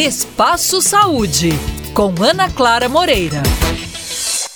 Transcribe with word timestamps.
Espaço 0.00 0.80
Saúde, 0.80 1.50
com 1.92 2.14
Ana 2.22 2.48
Clara 2.48 2.88
Moreira. 2.88 3.42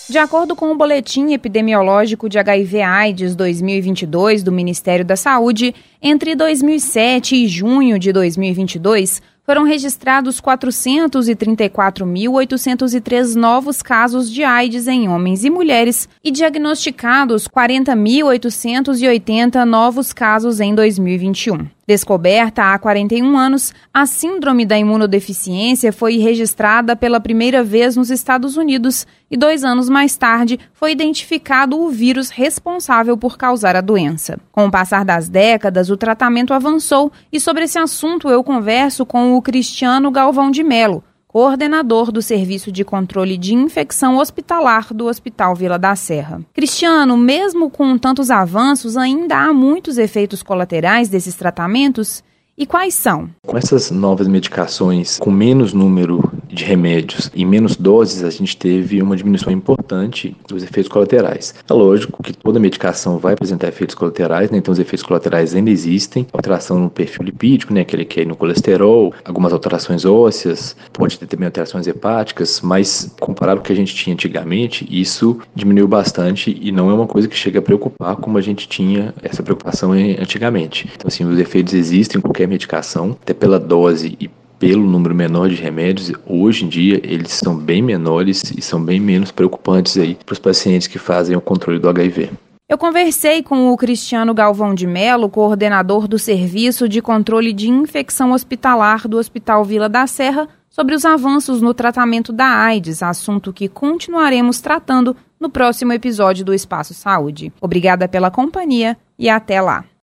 De 0.08 0.16
acordo 0.16 0.56
com 0.56 0.72
o 0.72 0.74
Boletim 0.74 1.34
Epidemiológico 1.34 2.30
de 2.30 2.38
HIV/AIDS 2.38 3.36
2022 3.36 4.42
do 4.42 4.50
Ministério 4.50 5.04
da 5.04 5.16
Saúde, 5.16 5.74
entre 6.00 6.34
2007 6.34 7.36
e 7.36 7.46
junho 7.46 7.98
de 7.98 8.10
2022, 8.10 9.20
foram 9.44 9.64
registrados 9.64 10.40
434.803 10.40 13.34
novos 13.34 13.82
casos 13.82 14.32
de 14.32 14.42
AIDS 14.42 14.88
em 14.88 15.10
homens 15.10 15.44
e 15.44 15.50
mulheres 15.50 16.08
e 16.24 16.30
diagnosticados 16.30 17.46
40.880 17.46 19.62
novos 19.66 20.14
casos 20.14 20.58
em 20.58 20.74
2021. 20.74 21.73
Descoberta 21.86 22.72
há 22.72 22.78
41 22.78 23.36
anos, 23.36 23.74
a 23.92 24.06
síndrome 24.06 24.64
da 24.64 24.78
imunodeficiência 24.78 25.92
foi 25.92 26.16
registrada 26.16 26.96
pela 26.96 27.20
primeira 27.20 27.62
vez 27.62 27.94
nos 27.94 28.10
Estados 28.10 28.56
Unidos 28.56 29.06
e 29.30 29.36
dois 29.36 29.64
anos 29.64 29.90
mais 29.90 30.16
tarde 30.16 30.58
foi 30.72 30.92
identificado 30.92 31.78
o 31.78 31.90
vírus 31.90 32.30
responsável 32.30 33.18
por 33.18 33.36
causar 33.36 33.76
a 33.76 33.82
doença. 33.82 34.38
Com 34.50 34.66
o 34.66 34.70
passar 34.70 35.04
das 35.04 35.28
décadas, 35.28 35.90
o 35.90 35.96
tratamento 35.96 36.54
avançou 36.54 37.12
e 37.30 37.38
sobre 37.38 37.64
esse 37.64 37.78
assunto 37.78 38.30
eu 38.30 38.42
converso 38.42 39.04
com 39.04 39.34
o 39.34 39.42
Cristiano 39.42 40.10
Galvão 40.10 40.50
de 40.50 40.64
Melo, 40.64 41.04
coordenador 41.34 42.12
do 42.12 42.22
Serviço 42.22 42.70
de 42.70 42.84
Controle 42.84 43.36
de 43.36 43.56
Infecção 43.56 44.18
Hospitalar 44.18 44.94
do 44.94 45.06
Hospital 45.06 45.56
Vila 45.56 45.76
da 45.76 45.96
Serra. 45.96 46.40
Cristiano, 46.54 47.16
mesmo 47.16 47.68
com 47.68 47.98
tantos 47.98 48.30
avanços, 48.30 48.96
ainda 48.96 49.36
há 49.36 49.52
muitos 49.52 49.98
efeitos 49.98 50.44
colaterais 50.44 51.08
desses 51.08 51.34
tratamentos? 51.34 52.22
E 52.56 52.64
quais 52.64 52.94
são? 52.94 53.28
Com 53.44 53.58
essas 53.58 53.90
novas 53.90 54.28
medicações, 54.28 55.18
com 55.18 55.32
menos 55.32 55.72
número 55.72 56.22
de 56.54 56.64
remédios 56.64 57.30
e 57.34 57.44
menos 57.44 57.76
doses, 57.76 58.22
a 58.22 58.30
gente 58.30 58.56
teve 58.56 59.02
uma 59.02 59.16
diminuição 59.16 59.52
importante 59.52 60.36
dos 60.48 60.62
efeitos 60.62 60.90
colaterais. 60.90 61.54
É 61.68 61.72
lógico 61.72 62.22
que 62.22 62.32
toda 62.32 62.60
medicação 62.60 63.18
vai 63.18 63.34
apresentar 63.34 63.68
efeitos 63.68 63.94
colaterais, 63.94 64.50
né? 64.50 64.58
então 64.58 64.72
os 64.72 64.78
efeitos 64.78 65.02
colaterais 65.02 65.54
ainda 65.54 65.70
existem. 65.70 66.26
Alteração 66.32 66.78
no 66.78 66.88
perfil 66.88 67.24
lipídico, 67.24 67.74
né? 67.74 67.80
aquele 67.80 68.04
que 68.04 68.20
é 68.20 68.24
no 68.24 68.36
colesterol, 68.36 69.12
algumas 69.24 69.52
alterações 69.52 70.04
ósseas, 70.04 70.76
pode 70.92 71.18
ter 71.18 71.26
também 71.26 71.46
alterações 71.46 71.86
hepáticas, 71.86 72.60
mas 72.60 73.12
comparado 73.18 73.60
com 73.60 73.64
o 73.64 73.66
que 73.66 73.72
a 73.72 73.76
gente 73.76 73.94
tinha 73.94 74.14
antigamente, 74.14 74.86
isso 74.90 75.40
diminuiu 75.54 75.88
bastante 75.88 76.56
e 76.60 76.70
não 76.70 76.90
é 76.90 76.94
uma 76.94 77.06
coisa 77.06 77.26
que 77.26 77.36
chega 77.36 77.58
a 77.58 77.62
preocupar 77.62 78.16
como 78.16 78.38
a 78.38 78.40
gente 78.40 78.68
tinha 78.68 79.12
essa 79.22 79.42
preocupação 79.42 79.92
antigamente. 79.92 80.88
Então, 80.94 81.08
assim, 81.08 81.24
os 81.24 81.38
efeitos 81.38 81.74
existem, 81.74 82.20
qualquer 82.20 82.44
qualquer 82.44 82.48
medicação, 82.48 83.16
até 83.22 83.34
pela 83.34 83.58
dose 83.58 84.16
e 84.20 84.30
pelo 84.64 84.86
número 84.86 85.14
menor 85.14 85.50
de 85.50 85.56
remédios, 85.56 86.10
hoje 86.26 86.64
em 86.64 86.68
dia 86.68 86.98
eles 87.04 87.32
são 87.34 87.54
bem 87.54 87.82
menores 87.82 88.42
e 88.56 88.62
são 88.62 88.82
bem 88.82 88.98
menos 88.98 89.30
preocupantes 89.30 89.98
aí 89.98 90.16
para 90.24 90.32
os 90.32 90.38
pacientes 90.38 90.86
que 90.86 90.98
fazem 90.98 91.36
o 91.36 91.40
controle 91.40 91.78
do 91.78 91.86
HIV. 91.86 92.30
Eu 92.66 92.78
conversei 92.78 93.42
com 93.42 93.70
o 93.70 93.76
Cristiano 93.76 94.32
Galvão 94.32 94.74
de 94.74 94.86
Melo, 94.86 95.28
coordenador 95.28 96.08
do 96.08 96.18
Serviço 96.18 96.88
de 96.88 97.02
Controle 97.02 97.52
de 97.52 97.68
Infecção 97.68 98.32
Hospitalar 98.32 99.06
do 99.06 99.18
Hospital 99.18 99.66
Vila 99.66 99.86
da 99.86 100.06
Serra, 100.06 100.48
sobre 100.70 100.94
os 100.94 101.04
avanços 101.04 101.60
no 101.60 101.74
tratamento 101.74 102.32
da 102.32 102.46
AIDS, 102.46 103.02
assunto 103.02 103.52
que 103.52 103.68
continuaremos 103.68 104.62
tratando 104.62 105.14
no 105.38 105.50
próximo 105.50 105.92
episódio 105.92 106.42
do 106.42 106.54
Espaço 106.54 106.94
Saúde. 106.94 107.52
Obrigada 107.60 108.08
pela 108.08 108.30
companhia 108.30 108.96
e 109.18 109.28
até 109.28 109.60
lá. 109.60 109.84